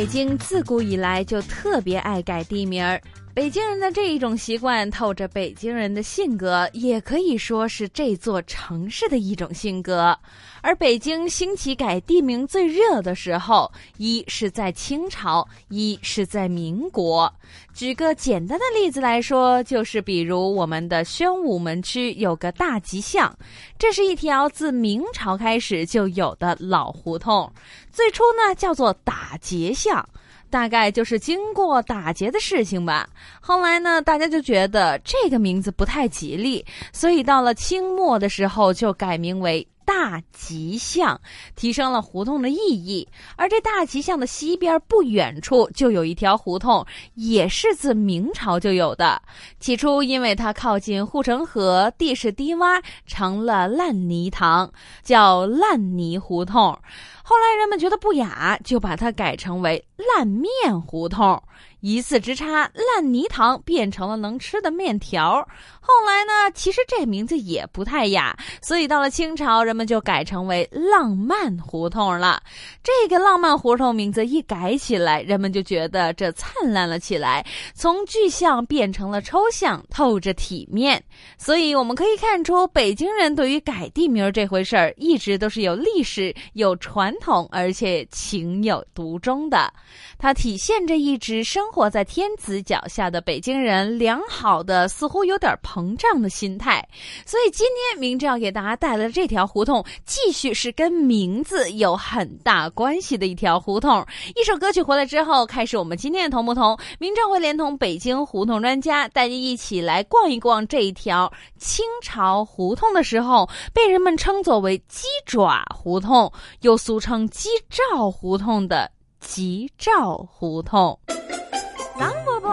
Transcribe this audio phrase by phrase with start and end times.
[0.00, 2.98] 北京自古以来就特别爱改地名儿。
[3.40, 10.14] 北京人的这一种习惯透着北京人的性格，也可以说是这座城市的一种性格。
[10.60, 17.32] 而北京兴起改地名最热的时候，一是在清朝，一是在民国。
[17.72, 23.34] 举个简单的例子来说，就是比如我们的宣武门区有个大吉巷，
[23.78, 27.50] 这是一条自明朝开始就有的老胡同，
[27.90, 30.06] 最初呢叫做打劫巷。
[30.50, 33.08] 大概就是经过打劫的事情吧。
[33.40, 39.66] 后来呢，大家就觉得这个名字不太吉利，所以到了清末的时候就改名为。
[39.90, 41.20] 大吉巷
[41.56, 49.20] 提升了胡同的意义，而这大吉巷的西边不远处就有一条胡同，也是自明朝就有的。
[49.58, 56.78] 起初因为它靠近护城河，地势低洼，成了烂泥塘，叫烂泥胡同。
[57.24, 59.84] 后来人们觉得不雅，就把它改成为
[60.16, 61.42] 烂面胡同。
[61.80, 65.48] 一字之差，烂泥塘变成了能吃的面条。
[65.80, 72.40] 后来呢，其实这名字也不太雅，所以到了清朝，人们就改成为浪漫胡同了。
[72.82, 81.02] 这个浪漫胡同名字一改起来，人们就觉得这灿烂了起来，从具象变成了抽象，透着体面。
[81.38, 89.72] 所以我们可以看出，北京人对于改地名这回事儿，一直都是有历史、有传统，而且情有独钟的。
[90.18, 91.70] 它体现着一直生。
[91.70, 96.86] 活在天子脚下的北京人，良好的似乎有点膨胀的心态。
[97.24, 104.04] 所以今天明正要给大家带来的这条胡同，继续是跟名字有很大关系的一条胡同。
[104.36, 106.78] 一首歌曲回来之后，开始我们今天的同不同。
[106.98, 116.30] 明正会连同北京胡同专家，带您一起来逛一逛这一条清朝胡同的时候，被人们称作为“鸡爪胡同”，
[116.60, 120.98] 又俗称“鸡爪胡同”的吉兆胡同。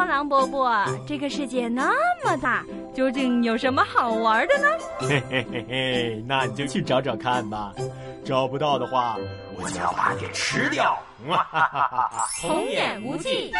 [0.06, 1.92] 狼伯伯，狼伯伯，这个世界那
[2.24, 2.64] 么大，
[2.94, 4.68] 究竟有什么好玩的呢？
[5.00, 7.74] 嘿嘿嘿嘿，那你就去找找看吧。
[8.26, 9.16] 找不到的话，
[9.56, 10.98] 我就要把你吃掉。
[11.28, 12.28] 哈哈哈哈哈！
[12.42, 13.52] 童言无忌。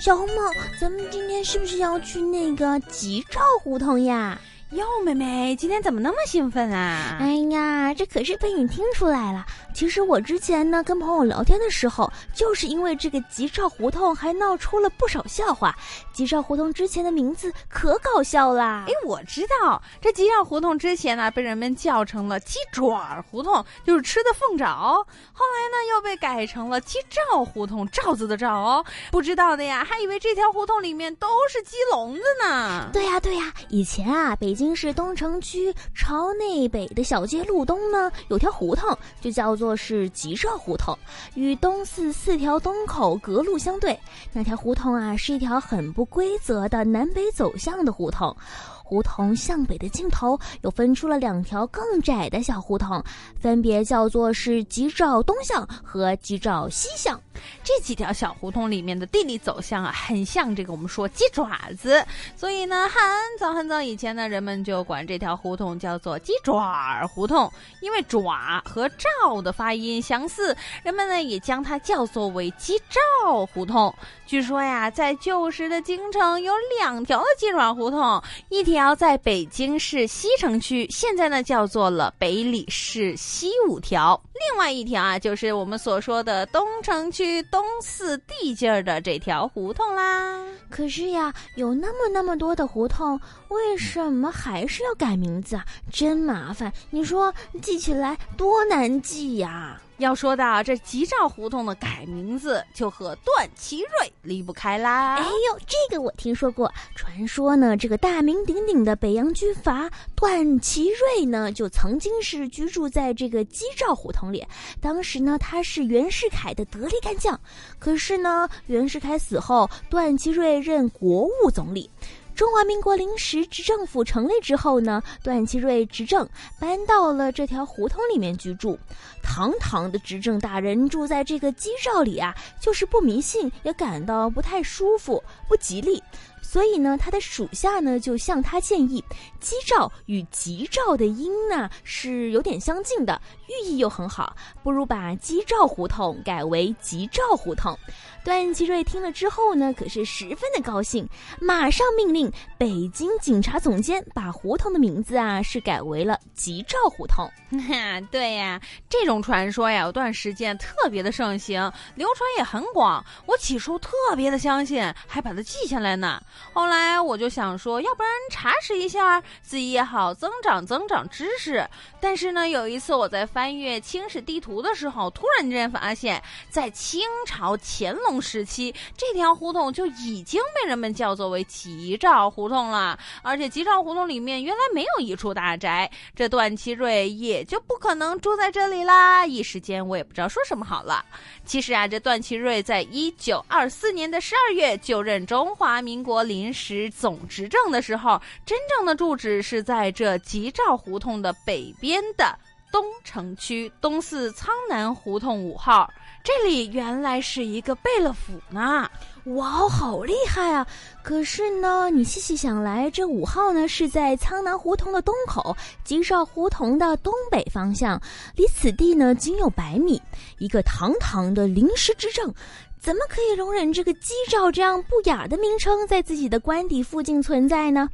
[0.00, 0.34] 小红帽，
[0.80, 4.38] 咱们今天是不是要去那个吉兆胡同呀？
[4.74, 7.16] 哟，妹妹，今天怎么那么兴奋啊？
[7.20, 9.46] 哎呀，这可是被你听出来了。
[9.74, 15.76] 其实我之前呢跟朋友聊天的时候，就是因为这个吉兆胡同还闹出了不少笑话。
[16.12, 18.84] 吉兆胡同之前的名字可搞笑啦！
[18.86, 25.04] 哎，我知道这吉兆胡同之前呢被人们叫成了鸡爪胡同，就是吃的凤爪。
[25.32, 28.84] 后来呢又被改成了鸡兆胡同，兆字的兆哦。
[29.10, 32.88] 不知道的呀，还以为这条胡同里面都是鸡笼子呢。
[32.92, 39.63] 对呀对呀，以前啊，北京市东城区朝内北的小街路东呢有条胡同，就叫做。
[39.64, 40.94] 做是吉兆胡同，
[41.32, 43.98] 与东四四条东口隔路相对。
[44.30, 48.36] 那条胡同啊，是一条很不规则的南北走向的胡同。
[48.82, 53.02] 胡同向北的尽头又分出了两条更窄的小胡同，
[53.40, 57.18] 分别叫做是吉兆东巷和吉兆西巷。
[57.62, 62.04] 这几条小胡同里面的地理走向啊，很像这个我们说鸡爪子，
[62.36, 63.02] 所以呢，很
[63.38, 67.50] 早很早以前呢，人们就管这条胡同叫做鸡爪胡同，
[67.80, 73.94] 因为爪和兆的发音相似，人们呢也将它叫做为鸡兆胡同。
[74.26, 90.44] 据说呀，在旧时的京城有两条的鸡爪胡同，一条在北京市西城区，现在呢叫做了北礼士西五条；另外一条啊，就是我们所说的东城区去东四地界儿的这条胡同啦。
[90.68, 93.18] 可是呀，有那么那么多的胡同，
[93.48, 95.64] 为什么还是要改名字啊？
[95.90, 96.70] 真麻烦！
[96.90, 97.32] 你说
[97.62, 99.80] 记起来多难记呀！
[99.98, 105.16] 要说到这吉兆胡同的改名字，就和段祺瑞离不开啦。
[105.16, 106.72] 哎呦，这个我听说过。
[106.96, 114.44] 传说呢，这个大名鼎鼎的北洋军阀段祺瑞呢，就曾经是居住在这个吉兆胡同里。
[114.80, 117.38] 当时呢，他是袁世凯的得力干将。
[117.78, 121.88] 可是呢，袁世凯死后，段祺瑞任国务总理。
[122.34, 126.28] 中华民国临时执政府成立之后呢，段祺瑞执政
[126.58, 128.76] 搬到了这条胡同里面居住。
[129.22, 136.02] 堂堂的执政大人住在这个鸡罩里啊，就是不迷信，也感到不太舒服，不吉利。
[136.42, 139.02] 所以呢，他的属下呢就向他建议，
[139.40, 147.76] 鸡照与吉兆的音呢是有点相近的，寓意又很好，不如把鸡照胡同改为吉兆胡同。
[148.24, 151.06] 段祺瑞听了之后呢，可是十分的高兴，
[151.38, 157.30] 马上命令北京警察总监把胡同的名字啊是改为了吉兆胡同。
[157.68, 163.04] 哈 对呀，这种传说呀，有段时间特别的盛行，流传也很广。
[163.26, 166.18] 我起初特别的相信，还把它记下来呢。
[166.54, 171.62] 后来我就想说，要不然查实一下，自己也好增长增长知识。
[172.00, 178.13] 但是呢，有一次我在翻阅清史地图的时候，突然间发现，在清朝乾隆。
[178.20, 182.98] 时期，这条胡同就已经被人们叫做为吉兆胡同了。
[183.22, 189.26] 而且吉兆胡同里面原来没有一处大宅，这段祺瑞也就不可能住在这里啦。
[189.26, 191.04] 一时间我也不知道说什么好了。
[191.44, 202.36] 其实啊，这段祺瑞在一九二四年的十二月就任中华民国临时总执政的时候，真正的住址是在这吉兆胡同的北边的
[202.72, 205.90] 东城区东四苍南胡同五号。
[206.24, 208.90] 这里原来是一个贝勒府呢，
[209.24, 210.66] 哇，好厉害啊！
[211.02, 215.54] 可是呢，你细细想来，这五号呢是在苍南胡同的东口，
[215.84, 218.00] 吉兆胡同的东北方向，
[218.34, 220.00] 离此地呢仅有百米。
[220.38, 222.32] 一个堂堂的临时执政，
[222.80, 227.86] 怎么可以容忍这个吉兆这样不雅的名称在自己的官邸附近存在呢？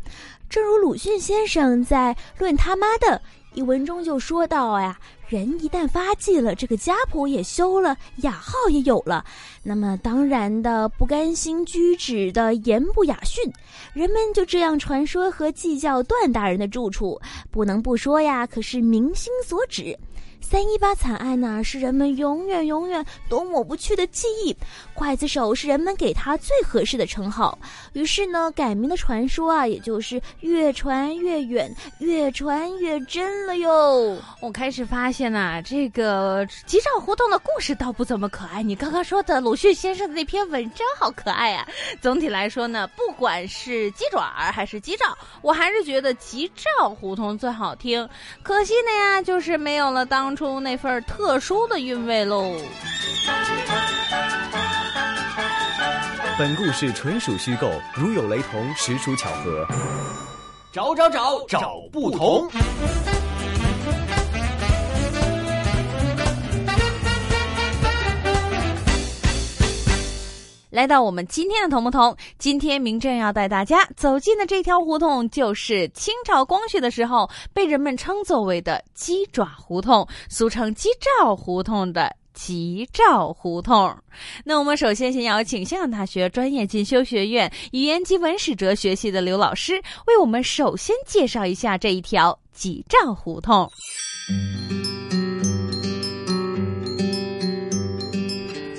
[0.49, 3.09] 正如鲁迅先生在《论他妈的》
[3.55, 4.99] 一文中就说到呀。
[5.29, 9.25] 人一旦发迹了，这个家谱也修了，雅号也有了，
[9.63, 13.45] 那么当然的不甘心居止的言不雅训，
[13.93, 19.97] 人们就这样传说和计较段大人的住处，不能不说呀，可是民心所指。
[20.43, 24.57] 三一八惨案呢，是人们永远永远都抹不去的记忆。
[24.97, 27.57] 刽子手是人们给他最合适的称号。
[27.93, 34.19] 于是呢，改名的传说啊，也就是越传越远，越传越真了哟。
[34.41, 38.63] 我开始发现呐，这个吉兆胡同的故事倒不怎么可爱。
[38.63, 41.67] 你刚刚说的鲁迅先生的那篇文章好可爱啊。
[42.01, 44.21] 总体来说呢，不管是鸡爪
[44.53, 48.09] 还是吉兆，我还是觉得吉兆胡同最好听。
[48.43, 50.30] 可惜的呀，就是没有了当。
[50.35, 52.55] 出那份特殊的韵味喽。
[56.39, 59.67] 本故事纯属虚构，如有雷同，实属巧合。
[60.73, 62.49] 找找找找不同。
[70.81, 83.95] 来到我们今天的同不同，今天明正要带大家走进的这条胡同，就是清朝光绪的时候被人们称作为的鸡爪胡同，俗称鸡爪胡同的吉兆胡同。
[84.43, 89.75] 那我们首先先邀请香港大学专业进修学院语言及文史哲学系的刘老师，
[90.07, 93.71] 为我们首先介绍一下这一条吉兆胡同。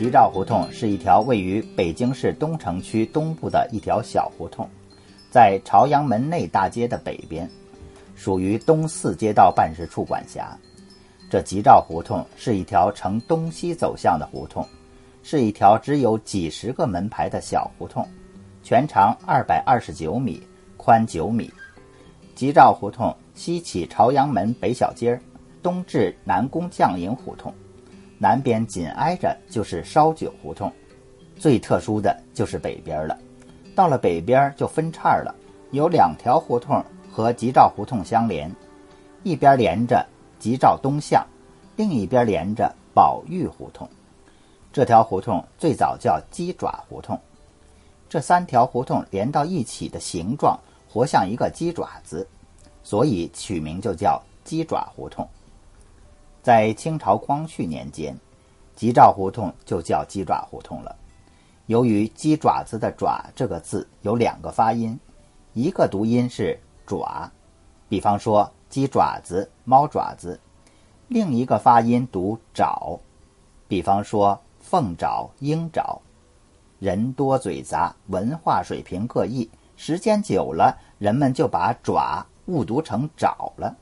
[0.01, 4.67] 吉兆胡同是一条位于北京市东城区东部的一条小胡同，
[5.29, 7.47] 在朝阳门内大街的北边，
[8.15, 10.57] 属于东四街道办事处管辖。
[11.29, 14.67] 这吉兆胡同是一条呈东西走向的胡同，
[15.21, 18.03] 是一条只有几十个门牌的小胡同，
[18.63, 20.41] 全长二百二十九米，
[20.77, 21.47] 宽九米。
[22.33, 25.21] 吉兆胡同西起朝阳门北小街，
[25.61, 27.53] 东至南宫匠营胡同。
[28.21, 30.71] 南边紧挨着就是烧酒胡同，
[31.35, 33.17] 最特殊的就是北边了。
[33.75, 35.33] 到了北边就分叉了，
[35.71, 38.55] 有两条胡同和吉兆胡同相连，
[39.23, 40.05] 一边连着
[40.37, 41.25] 吉兆东巷，
[41.75, 43.89] 另一边连着宝玉胡同。
[44.71, 47.19] 这条胡同最早叫鸡爪胡同。
[48.07, 52.27] 这三条胡同连到一起的形状活像一个鸡爪子，
[52.83, 55.27] 所以取名就叫鸡爪胡同。
[56.41, 58.17] 在清朝光绪年间，
[58.75, 60.95] 吉兆胡同就叫鸡爪胡同了。
[61.67, 64.99] 由于鸡爪子的“爪”这个字有两个发音，
[65.53, 67.31] 一个读音是“爪”，
[67.87, 70.35] 比方说鸡爪子、猫爪子；
[71.07, 72.99] 另一个发音读“爪”，
[73.69, 76.01] 比方说凤爪、鹰爪。
[76.79, 83.77] 人多嘴杂，文化水平各异，时间久了，人们就把“爪”误读成“爪”了。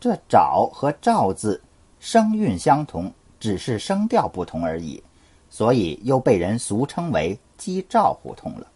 [0.00, 1.60] 这“找”和“赵”字
[1.98, 5.02] 声韵相同，只是声调不同而已，
[5.50, 8.66] 所以又被人俗称为“鸡赵胡同”了。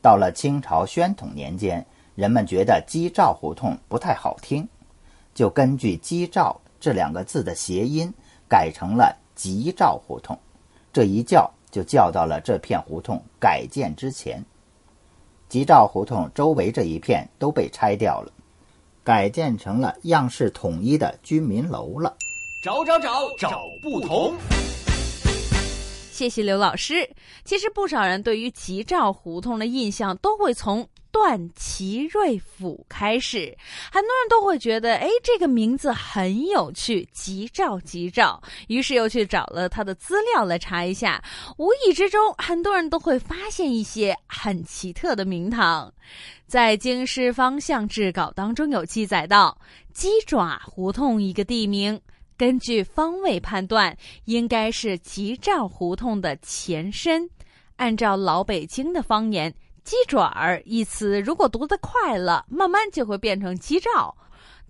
[0.00, 1.84] 到了清朝宣统年间，
[2.14, 4.68] 人们觉得鸡赵胡同不太好听，
[5.34, 8.12] 就根据“鸡赵”这两个字的谐音，
[8.48, 10.38] 改成了“吉赵胡同”。
[10.92, 14.42] 这一叫就叫到了这片胡同改建之前。
[15.48, 18.32] 吉兆胡同周围这一片都被拆掉了，
[19.06, 22.12] 改建成了样式统一的居民楼了。
[22.60, 24.34] 找找找找不同。
[26.10, 27.08] 谢谢刘老师。
[27.44, 30.84] 其实不少人对于吉兆胡同的印象都会从
[31.16, 33.56] 段祺瑞府开始，
[33.90, 38.38] 很多人都会觉得，哎，这个名字很有趣，吉兆吉兆。
[38.68, 41.24] 于是又去找了他的资料来查一下，
[41.56, 45.90] 无意之中，很多人都会发现一些很奇特的名堂。
[46.46, 49.58] 在京师方向志稿当中有记载到，
[49.94, 51.98] 鸡爪胡同一个地名，
[52.36, 53.96] 根据方位判断，
[54.26, 57.26] 应该是吉兆胡同的前身。
[57.76, 59.54] 按照老北京的方言。
[59.86, 64.12] 鸡爪儿一词，如果读得快了，慢慢就会变成鸡爪。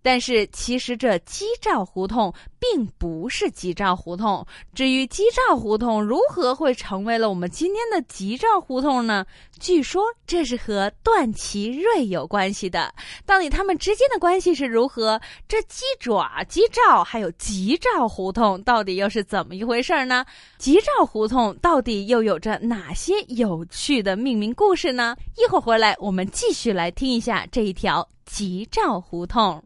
[0.07, 4.47] 但是其实这鸡兆胡同并不是吉兆胡同。
[4.73, 9.27] 至于鸡兆胡同如何会成为了我们今天的吉兆胡同呢？
[9.59, 12.95] 据说这是和段祺瑞有关系的。
[13.25, 15.21] 到底他们之间的关系是如何？
[15.49, 20.25] 这鸡爪、鸡兆还有吉兆胡同到底又是怎么一回事呢？
[20.57, 25.17] 吉兆胡同到底又有着哪些有趣的命名故事呢？
[25.37, 29.61] 一会儿回来我们继续来听一下这一条吉兆胡同。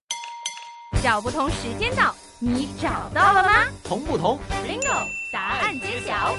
[1.02, 3.64] 找不同时间到，你找到了吗？
[3.82, 5.06] 同不同？Bingo！
[5.32, 6.36] 答案揭晓。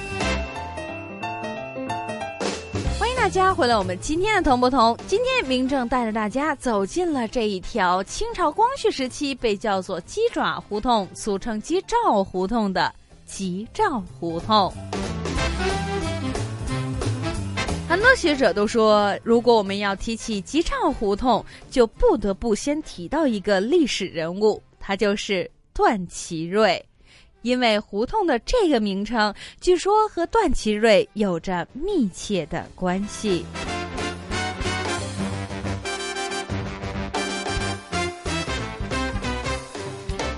[2.99, 4.95] 欢迎大家回来，我们今天的同不同？
[5.07, 12.93] 今天明正带着大家走进了这一条清朝光绪时期被叫做鸡爪胡同，俗称鸡兆胡同的
[13.25, 14.71] 吉兆胡同。
[17.91, 26.81] 很多学者都说，如果我们要提起吉兆胡同，就不得不先提到一个历史人物，他就是段祺瑞。
[27.41, 33.45] 因为胡同的这个名称，据说和段祺瑞有着密切的关系。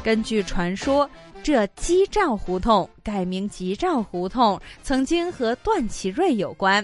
[0.03, 1.07] 根据传说，
[1.43, 6.83] 这吉兆胡同改名吉兆胡同，曾经和段祺瑞有关。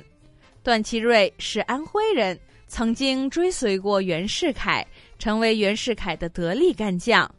[0.61, 2.37] 段祺瑞是安徽人，
[2.67, 4.85] 曾经追随过袁世凯，
[5.17, 7.29] 成为袁世凯的得力干将。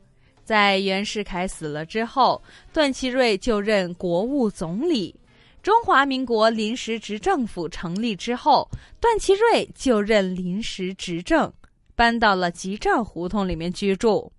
[0.42, 5.14] 在袁世凯死了之后，段祺瑞就任国务总理。
[5.62, 11.52] 中华民国临时执政府成立之后，段祺瑞就任临时执政，
[11.94, 14.32] 搬到了吉兆胡同里面居住。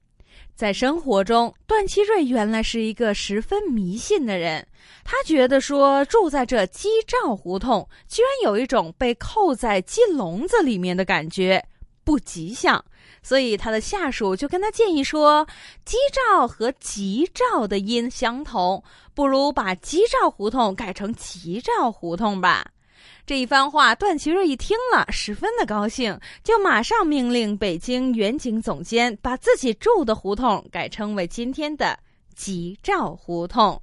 [0.61, 4.63] 在生活中，段祺瑞原来是一个十分迷信的人。
[5.03, 11.59] 他觉得说住在这鸡罩胡同，居然有一种被扣在鸡笼子里面的感觉，
[12.03, 12.85] 不吉祥。
[13.23, 15.47] 所以他的下属就跟他建议说
[15.83, 18.83] ：“鸡罩和吉兆的音相同，
[19.15, 22.63] 不如把鸡兆胡同改成吉兆胡同吧。”
[23.25, 31.97] 这一番话，段祺瑞一听了，十分的高兴，就马上命令北京远景总监把自己住的胡同改称为今天的
[32.35, 33.81] 吉兆胡同。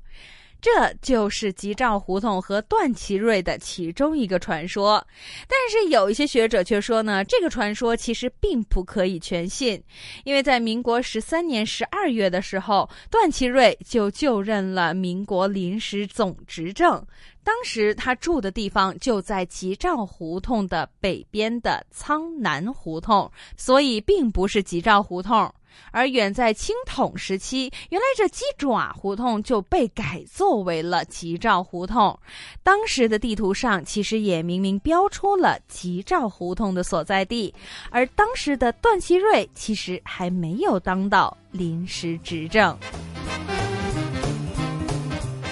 [0.60, 5.04] 这就是吉兆胡同和段祺瑞的其中一个传说，
[5.46, 9.80] 但是有一些学者却说呢，这个传说其实并不可以全信，
[10.24, 17.06] 因为在民国十三年十二月的时候，段祺瑞就就任了民国临时总执政，
[17.44, 25.54] 当时他住的地方就在吉兆胡同的北边的苍南胡同，所以并不是吉兆胡同。
[25.90, 32.18] 而远在清统时期，原来这鸡爪胡同就被改作为了吉兆胡同。
[32.62, 37.52] 当时的地图上其实也明明标出了吉兆胡同的所在地。
[37.90, 42.76] 而当时的段祺瑞其实还没有当到临时执政。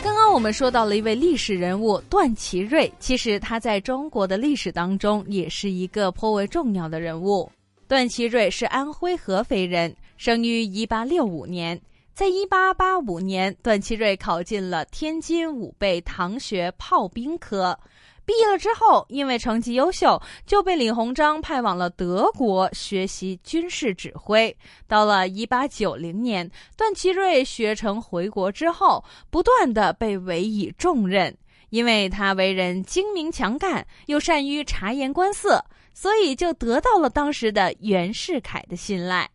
[0.02, 7.50] 刚刚我们说到了一位历史人物段祺瑞，其实他在中国的历史当中也是一个颇为重要的人物。
[7.88, 9.94] 段祺瑞是安徽合肥人。
[10.16, 11.80] 生于一八六五年，
[12.14, 17.78] 在一八八五年，段祺瑞考进了天津武备堂学炮兵科。
[18.24, 24.56] 毕业了之后，因为成绩优秀，就被李鸿章派往了德国学习军事指挥。
[24.88, 31.36] 到了一八九零年，段祺瑞学成回国之后，不断的被委以重任，
[31.70, 39.30] 因为他为人精明强干，又善于察言观色，所以就得到了当时的袁世凯的信赖。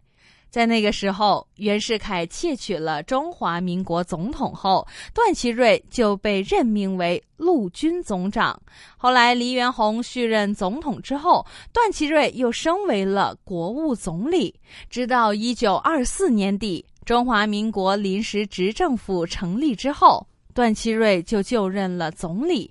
[0.52, 8.62] 在那个时候，袁世凯窃取了中华民国总统后，段祺瑞就被任命为陆军总长。
[8.98, 14.54] 后来，黎元洪续任总统之后，段祺瑞又升为了国务总理。
[14.90, 22.70] 直到一九二四年底，中华民国临时执政府成立之后，段祺瑞就就任了总理。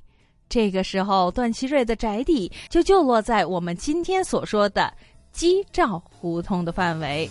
[0.51, 4.93] 这个时候，段祺瑞的宅邸就就落在我们今天所说的
[5.33, 7.27] 基兆胡同的范围。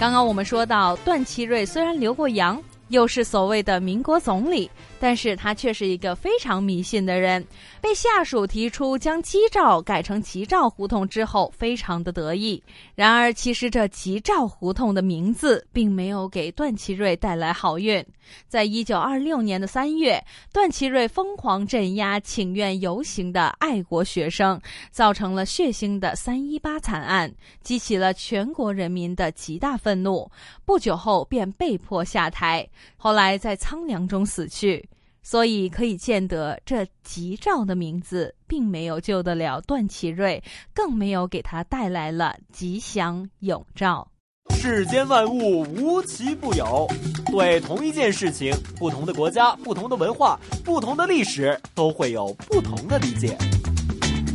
[0.00, 4.70] 刚刚我们说到，段祺瑞虽然留过洋，又是所谓的民国总理。
[4.98, 7.42] 但是他却是一个非常迷信的人，
[7.80, 12.62] 被下属提出将吉兆改成吉兆胡同之后，非常的得意。
[12.94, 18.04] 然而，其实这吉兆胡同的名字并没有给段祺瑞带来好运。
[18.46, 20.22] 在一九二六年的三月，
[20.52, 24.60] 段祺瑞疯狂镇压请愿游行的爱国学生，
[24.90, 27.32] 造成了血腥的三一八惨案，
[27.62, 30.30] 激起了全国人民的极大愤怒。
[30.64, 34.88] 不久后便被迫下台，后来在苍凉中死去。
[35.22, 40.42] 所以可以见得，这吉兆的名字并没有救得了段祺瑞，
[40.74, 44.08] 更没有给他带来了吉祥永兆。
[44.50, 46.88] 世间万物无奇不有，
[47.26, 53.36] 对同一件事情，不同的国家、不同的文化、不同的历史，都会有不同的理解。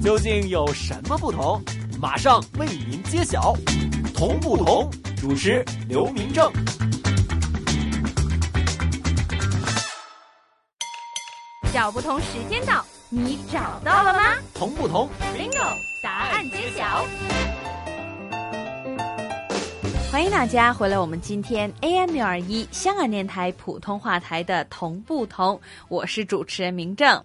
[0.03, 1.61] 究竟有什么不同？
[1.99, 3.53] 马上为您揭晓。
[4.13, 4.89] 同不同？
[5.17, 6.49] 主持刘明正。
[11.75, 14.38] 找不同时间到，你找到了吗？
[14.53, 15.75] 同不同？Bingo！
[16.01, 17.05] 答案揭晓。
[20.10, 25.60] 欢迎大家回来，我们今天 AM 六二一香港电台普通话台的同不同？
[25.89, 27.22] 我是主持人明正。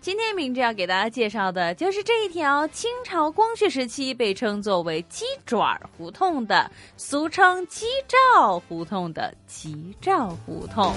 [0.00, 10.94] 今天明正要给大家介绍的就是这一条清朝光绪时期被称作为鸡爪胡同的，俗称鸡兆胡同的吉兆胡同。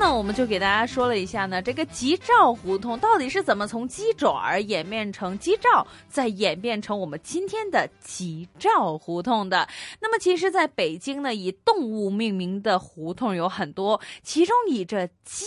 [0.00, 9.68] 那我们就给大家说了一下呢，这个吉兆胡同到底是怎么从鸡爪演变成鸡兆，再演变成我们今天的吉兆胡同的。
[10.00, 15.44] 那么，其实在北京呢，以动物命名的胡同有很多，其中以这鸡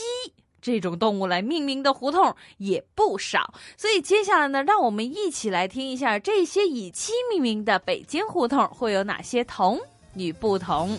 [0.61, 3.53] 这种动物来命名的胡同也不少。
[3.77, 9.79] 所以，接下来呢，让我们一起来听一下这些以鸡命名的北京胡同会有哪些同
[10.15, 10.97] 与不同。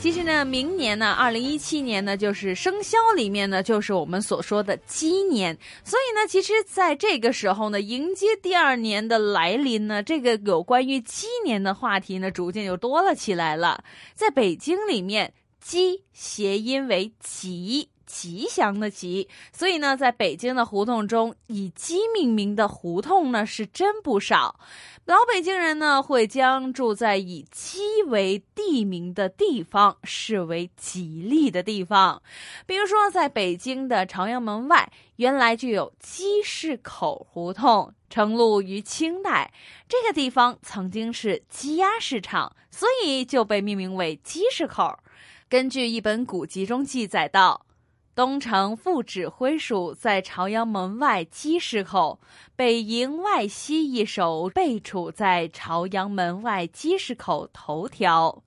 [0.00, 5.54] 其实呢，明年呢，二零一七年呢，就是生肖里面呢，就是我们所说的鸡年。
[5.84, 13.84] 所以呢，其实在这个时候呢，迎接第二年的来临呢，这个有关于鸡年的话题呢，逐渐就多了起来了。
[14.14, 19.28] 在北京里面，鸡谐音为吉，吉祥的吉。
[19.52, 24.58] 所以呢，在北京的胡同中，以鸡命名的胡同呢，是真不少。
[25.04, 32.20] 老北京人呢，会将住在以鸡为地名的地方视为吉利的地方。
[32.66, 39.52] 比如说，在北京的朝阳门外，原来就有鸡市口胡同，成路于清代。
[39.88, 44.98] 这个地方曾经是鸡鸭市场，所以就被命名为鸡市口。
[45.48, 47.66] 根据一本古籍中记载道。
[48.12, 52.20] 东城副指挥署在朝阳门外鸡市口，
[52.56, 58.42] 北营外西一手备处在朝阳门外鸡市口头条。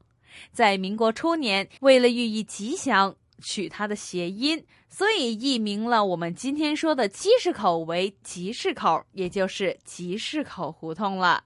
[0.51, 4.63] 在民国初年，为了寓意吉祥，取它的谐音，
[4.95, 11.43] 所以译名了我们今天说的鸡市口为集市口，也就是集市口胡同了。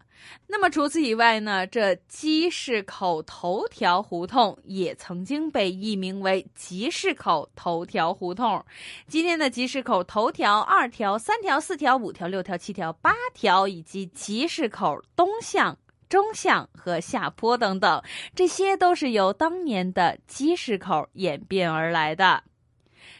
[0.47, 1.65] 那么除此以外呢？
[1.65, 8.61] 这鸡市口头条胡同也曾经被译名为集市口头条胡同。
[9.07, 15.77] 今天的集市口头条二条、三条、四条、五条、六条、七条、八条，以及集市口东向、
[16.09, 18.03] 中向和下坡等等，
[18.35, 22.43] 这些都是由当年的鸡市口演变而来的。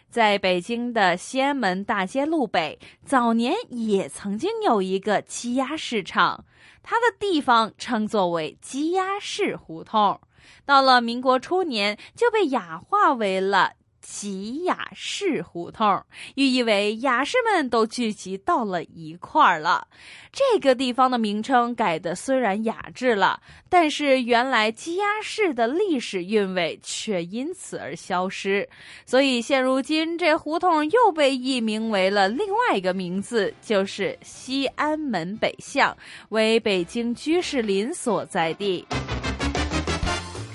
[0.10, 6.46] 在北京的西安门大街路北，早年也曾经有一个鸡鸭市场，
[6.82, 10.20] 它的地方称作为鸡鸭市胡同。
[10.66, 13.74] 到了民国初年，就被雅化为了。
[14.10, 16.02] 吉雅士胡同，
[16.36, 19.86] 寓意为雅士们都聚集到了一块儿了。
[20.32, 28.68] 这个地方的名称改的虽然雅致了，但是原来鸡鸭市的历史韵味却因此而消失。
[29.06, 35.96] 所以现如今这胡同又被易名为了另外一个名字，就是西安门北巷，
[36.30, 38.88] 为北京居士林所在地。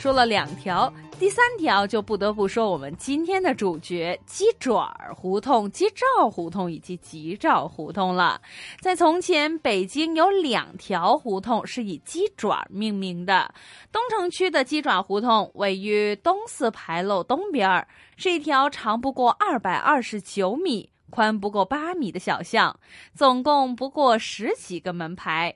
[0.02, 0.92] 说了两条。
[1.16, 8.40] 第三条就不得不说我们今天的主角——鸡爪胡同、鸡罩胡同以及吉兆胡同了。
[8.80, 13.54] 在从前，北京有两条胡同是以鸡爪命名的。
[13.92, 17.86] 东城区的鸡爪胡同位于东四牌楼东边，
[18.16, 22.76] 是一条长不过二百二十九米、宽不过八米的小巷，
[23.14, 25.54] 总共不过十几个门牌。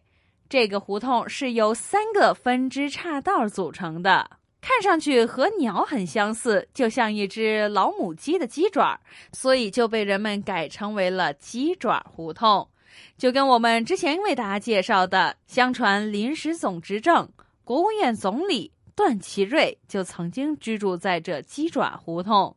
[0.49, 4.31] 这个胡同是由三个分支岔道组成的。
[4.61, 8.99] 看上去和鸟很相似，就像一只老母鸡的鸡爪，
[9.33, 12.69] 所以就被人们改称为了鸡爪胡同。
[13.17, 17.29] 就跟我们之前为大家介绍的，相传临时总执政
[17.63, 22.57] 国务院总理段祺瑞就曾经居住在这鸡爪胡同。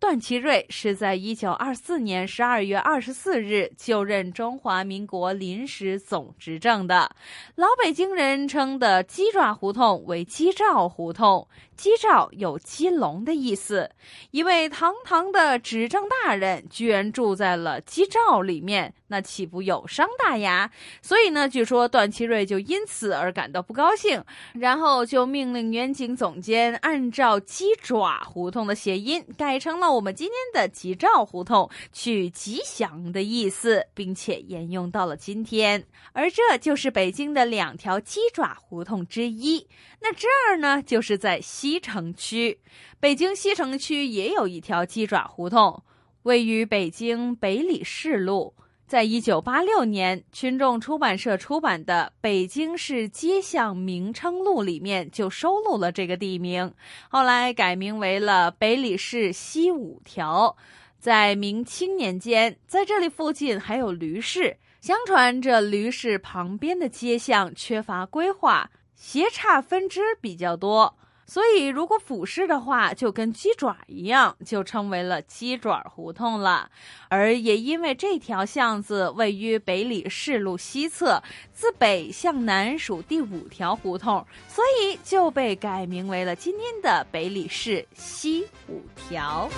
[0.00, 7.14] 段祺瑞是在一九二四年十二月二十四日就任中华民国临时总执政的。
[7.54, 13.90] 老北京人称的鸡爪胡同为鸡罩胡同，鸡罩有鸡笼的意思。
[14.30, 20.70] 一位堂堂的执政大人居然住在了鸡罩里面，那岂不有伤大雅？
[21.02, 29.89] 所以呢，据说段祺瑞就因此而感到不高兴，然后就命令远景总监按照鸡爪胡同的谐音改成了。
[29.94, 39.66] 我们今天的吉兆胡同取吉祥的意思，并且沿用到了今天，而这就是北京的两条鸡爪胡同之一。
[40.00, 42.60] 那这儿呢，就是在西城区，
[42.98, 45.82] 北京西城区也有一条鸡爪胡同，
[46.22, 48.54] 位于北京北礼士路。
[48.90, 56.74] 在一九八六年，群众出版社出版的《北京市街巷名称录》里面就收录了这个地名，
[57.08, 60.56] 后来改名为了北礼士西五条。
[60.98, 70.96] 在明清年间，在这里附近还有驴市，相传这驴市旁边的街巷缺乏规划，斜岔分支比较多。
[71.30, 76.68] 所以，如果俯视的话，就跟鸡爪一样，就称为了鸡爪胡同了。
[77.08, 89.48] 而也因为这条巷子位于北礼士路西侧，自北向南属第五条胡同，所以就被改名为了今天的北礼士西五条。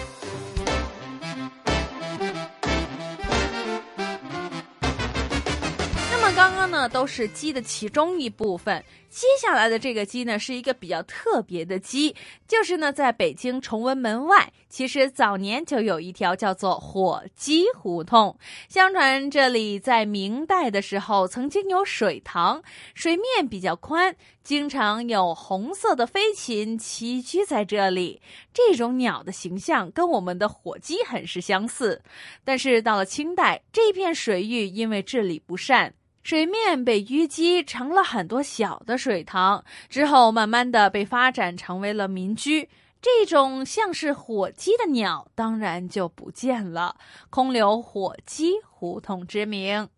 [6.34, 8.82] 刚刚呢，都是鸡的其中一部分。
[9.10, 12.16] 接下来的这个鸡呢，是一个比较特别的鸡，
[12.48, 18.36] 就是呢，在北京崇文门外，其实早年就有一条叫做火鸡胡同。
[18.70, 22.62] 相传这里在明代的时候曾经有水塘，
[22.94, 28.22] 水面比较宽，经常有红色的飞禽栖居在这里。
[28.54, 32.00] 这种鸟的形象跟我们的火鸡很是相似。
[32.42, 35.92] 但是到了清代，这片水域因为治理不善。
[36.22, 42.68] 水面被淤积成了很多小的水塘，之后慢慢的被发展成为了民居。
[43.02, 46.94] 这种像是火鸡的鸟，当然就不见了，
[47.30, 49.88] 空留火鸡胡同之名。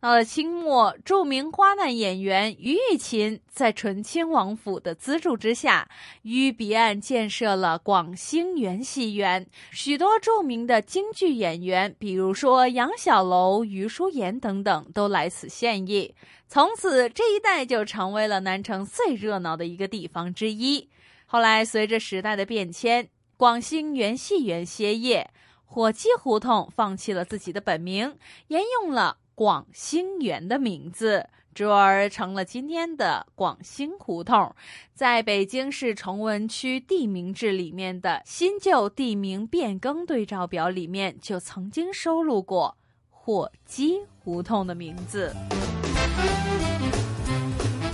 [0.00, 5.86] 到了清末，著名花旦演员于玉琴在醇亲王府的资助之下，
[6.22, 16.14] 于彼岸建设了广兴园戏园，许多著名的京剧演员，比如说杨小楼、余淑妍等等，都来此献艺。
[16.48, 20.88] 从此，这一带就成为了南城最热闹的一个地方之一。
[21.34, 25.32] 后来，随着时代的变迁，广兴园戏园歇业，
[25.64, 28.16] 火鸡胡同放弃了自己的本名，
[28.46, 29.16] 沿用了。
[29.34, 34.54] 广兴园的名字，这儿成了今天的广兴胡同。
[34.94, 42.76] 在北京市崇文区地名志里面的新旧地名变更对照表里面，就曾经收录过
[43.10, 45.34] 火鸡胡同的名字。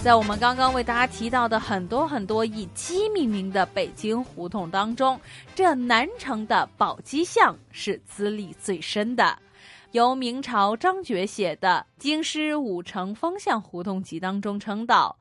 [0.03, 5.21] 在我们刚刚为大家提到的很多很多以鸡命名的北京胡同当中，
[5.55, 9.39] 这南城的宝鸡巷是资历最深的。
[9.91, 15.19] 由明朝张觉写的《京师五城方向胡同集》当中称道：“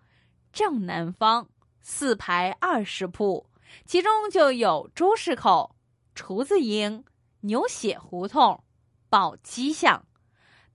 [0.54, 1.46] 正南方
[1.82, 3.46] 四排二十铺，
[3.86, 5.76] 其中就有朱市口、
[6.16, 7.04] 厨子营、
[7.42, 8.64] 牛血胡同、
[9.10, 10.06] 宝鸡巷。”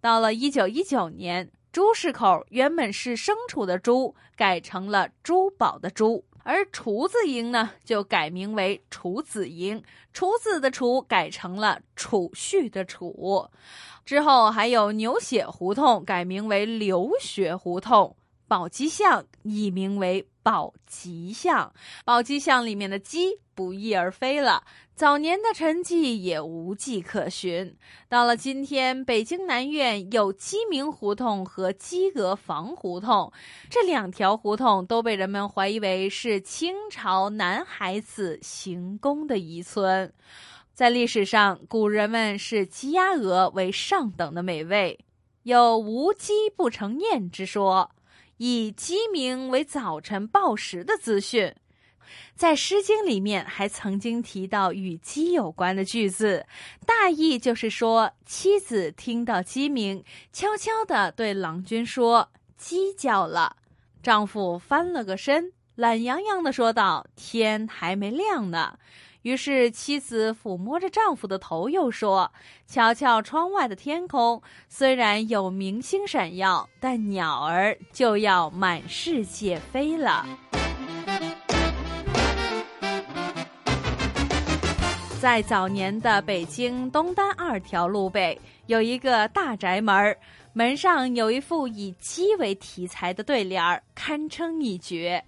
[0.03, 6.25] 到了一九一九年，朱市口原本是牲畜的“猪”，改成了珠宝的“珠”。
[6.45, 9.83] 而厨子营呢，就改名为厨子营，
[10.13, 13.45] 厨子的厨改成了储蓄的储。
[14.05, 21.75] 之后还有牛血胡同改名为流血胡同，宝鸡巷易名为宝吉巷。
[22.05, 24.63] 宝鸡巷里面的鸡不翼而飞了，
[24.97, 27.77] 早年的成绩也无迹可寻。
[28.09, 33.33] 到了今天，北京南苑有鸡鸣胡同和鸡鹅房胡同，
[33.69, 40.13] 这两条胡同都被人们怀疑为是清朝男孩子行宫的遗存。
[40.73, 45.01] 在历史上，古人们视鸡鸭鹅为上等的美味，
[45.43, 47.91] 有“无鸡不成宴”之说，
[48.37, 51.53] 以鸡鸣为早晨报时的资讯。
[52.35, 56.47] 在《诗经》里面还曾经提到与鸡有关的句子，
[56.87, 63.57] 大意就是说，妻子听到鸡鸣，悄悄地对郎君说：“鸡叫了。”
[64.03, 68.79] 丈夫翻了个身，懒洋洋地说道：“天还没亮呢。”
[69.23, 72.31] 于是妻子抚摸着丈夫的头，又说
[72.69, 80.27] ：“瞧瞧窗外的天空，虽然有明星闪耀，但鸟儿就要满世界飞了。”
[85.25, 90.15] 在早年的北京东单二条路北，有一个大宅门
[90.53, 95.25] 门上有一副以鸡为题材的对联儿，堪称一绝。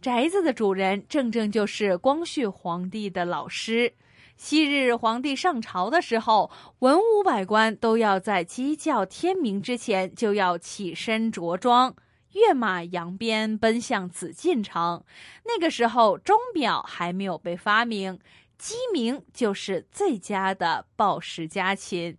[0.00, 3.92] 宅子的主人正正就是光绪皇帝的老师。
[4.36, 11.92] 昔日皇帝上朝的时候，文武百官都要在鸡叫天明之前就要起身着装，
[12.34, 15.02] 跃马扬鞭奔向紫禁城。
[15.44, 18.16] 那个时候，钟表还没有被发明。
[18.60, 22.14] 鸡鸣就是最佳的报时家禽，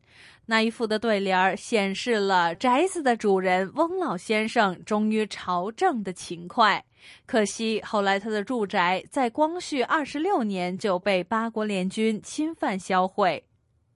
[0.48, 6.84] 那一副的对联儿显示了宅子的主人翁老先生忠于朝政的勤快。
[7.28, 13.46] 可惜后来他的住宅在光绪二十六年就被八国联军侵犯销毁，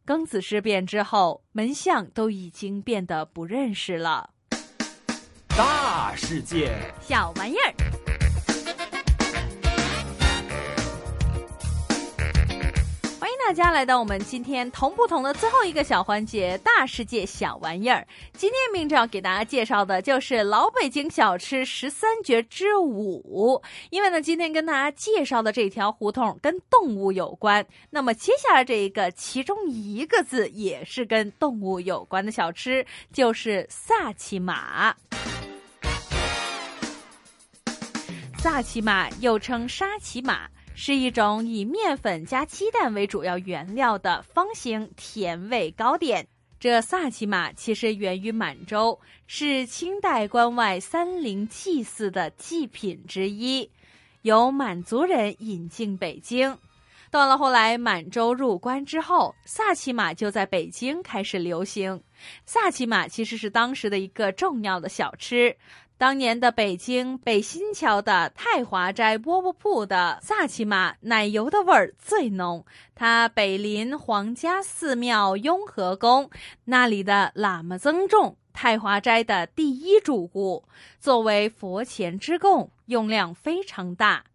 [0.06, 4.30] 庚子事变之后，门巷都已经变得不认识了。
[5.50, 8.05] 大世界，小玩意儿。
[13.48, 18.06] 大家来到我们今天同不同的最后一个小环节——大世界小玩意儿。
[18.34, 23.62] 今天明正要给大家介绍的就是老北京小吃十三绝之五。
[23.92, 34.96] 因为呢，今天跟大家介绍的这条胡同跟动物有关，那么接下来这一个其中一个字也是跟动物有关的小吃，就是萨其马。
[38.40, 40.50] 萨其马又称沙其马。
[40.76, 46.28] 是一种以面粉加鸡蛋为主要原料的方形甜味糕点。
[46.60, 53.70] 这萨其马其实源于满洲，是清代关外三陵祭祀的祭品之一，
[54.22, 56.58] 由满族人引进北京。
[57.16, 62.04] 到了后来满洲入关之后，萨其马就在北京开始流行。
[62.46, 65.56] 萨其马其实是当时的一个重要的小吃。
[65.98, 76.30] 当年的北京北新桥的太华斋饽饽铺的萨其马奶油的味儿最浓，它北临皇家寺庙雍和宫，
[76.66, 80.66] 那里的喇嘛僧众，太华斋的第一主顾，
[81.00, 84.26] 作为佛前之供，用量非常大。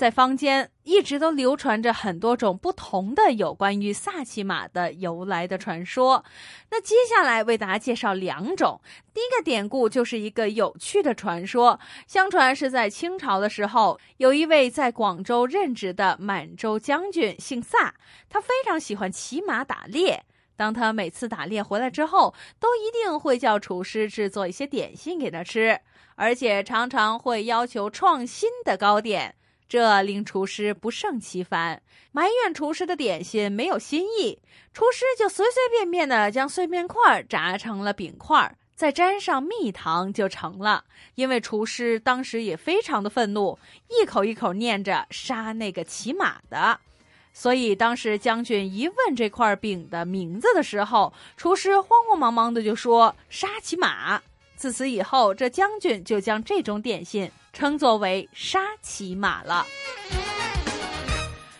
[0.00, 6.24] 在坊间一直都流传着很多种不同的有关于萨其马的由来的传说。
[6.70, 8.80] 那接下来为大家介绍两种。
[9.12, 17.94] 第一个典故就是一个有趣的传说，相传是在清朝的时候，有一位在广州任职的满洲将军，姓萨，
[18.30, 20.24] 他非常喜欢骑马打猎。
[20.56, 25.78] 当他每次打猎回来之后，都一定会叫厨师制作一些点心给他吃，
[26.14, 29.34] 而且常常会要求创新的糕点。
[29.70, 31.80] 这令厨师不胜其烦，
[32.10, 34.36] 埋怨厨师的点心没有新意。
[34.74, 40.82] 厨师就随随便便的将碎面块炸成了饼块，再沾上蜜糖就成了。
[41.14, 43.56] 因为厨师当时也非常的愤怒，
[43.88, 46.80] 一口一口念着杀那个骑马的，
[47.32, 54.20] 所以当时将军一问这块饼的名字的时候，厨师慌慌忙忙的就说杀骑马。
[54.56, 57.30] 自此以后，这将军就将这种点心。
[57.52, 59.66] 称作为沙琪玛了。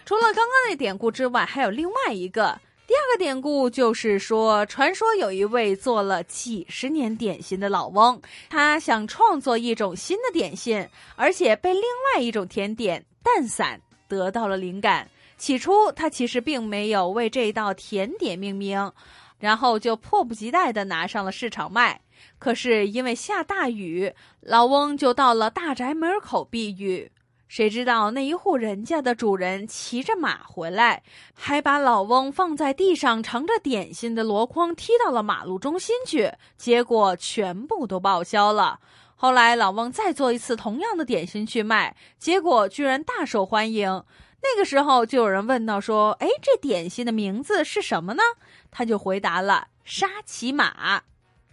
[0.05, 11.83] 除了刚刚那典故之外，还有另外一个第二个典故，就是说，传说有一位做了几十年点心的老翁，他想创作一种新的点心，而且被另
[12.14, 15.09] 外一种甜点蛋散得到了灵感。
[15.38, 18.92] 起初，他其实并没有为这道甜点命名，
[19.38, 22.00] 然后就迫不及待地拿上了市场卖。
[22.38, 27.11] 可是因为下大雨，老翁就到了大宅门口避雨。
[27.48, 31.02] 谁知道那一户人家的主人骑着马回来，
[31.35, 38.78] 还把老翁放在地上盛着点心的箩筐踢到了马路中心去，结果全部都报销了。
[39.16, 44.04] 后来老翁再做一次同样的点心去卖，结果居然大受欢迎。
[44.42, 48.22] 那个时候就有人问到说：“哎，这点心的名字是什么呢？”
[48.70, 51.02] 他就回答了“沙琪玛”。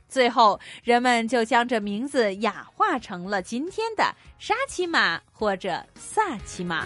[0.08, 6.86] 最后，人们就将这名字雅化成了今天的沙琪玛或者萨琪玛。